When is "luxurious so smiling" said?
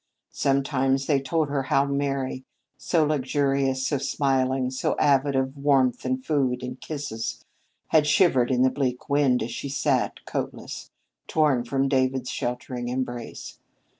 3.05-4.71